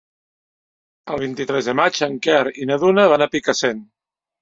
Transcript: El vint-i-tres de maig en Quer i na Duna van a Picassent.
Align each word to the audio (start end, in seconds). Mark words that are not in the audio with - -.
El 1.11 1.21
vint-i-tres 1.25 1.71
de 1.71 1.77
maig 1.81 2.01
en 2.09 2.19
Quer 2.27 2.43
i 2.65 2.69
na 2.73 2.81
Duna 2.87 3.09
van 3.15 3.29
a 3.29 3.33
Picassent. 3.37 3.89